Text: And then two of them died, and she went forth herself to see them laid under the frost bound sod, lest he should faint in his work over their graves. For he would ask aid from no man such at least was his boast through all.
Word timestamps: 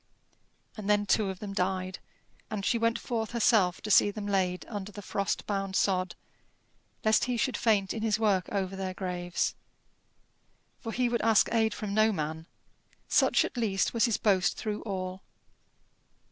And 0.75 0.89
then 0.89 1.05
two 1.05 1.29
of 1.29 1.37
them 1.37 1.53
died, 1.53 1.99
and 2.49 2.65
she 2.65 2.79
went 2.79 2.97
forth 2.97 3.33
herself 3.33 3.81
to 3.81 3.91
see 3.91 4.09
them 4.09 4.25
laid 4.25 4.65
under 4.67 4.91
the 4.91 5.03
frost 5.03 5.45
bound 5.45 5.75
sod, 5.75 6.15
lest 7.05 7.25
he 7.25 7.37
should 7.37 7.55
faint 7.55 7.93
in 7.93 8.01
his 8.01 8.17
work 8.17 8.49
over 8.51 8.75
their 8.75 8.95
graves. 8.95 9.53
For 10.79 10.91
he 10.91 11.07
would 11.07 11.21
ask 11.21 11.49
aid 11.53 11.75
from 11.75 11.93
no 11.93 12.11
man 12.11 12.47
such 13.07 13.45
at 13.45 13.55
least 13.55 13.93
was 13.93 14.05
his 14.05 14.17
boast 14.17 14.57
through 14.57 14.81
all. 14.87 15.21